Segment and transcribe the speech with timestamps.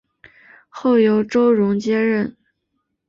[0.67, 2.35] 后由周荣接任。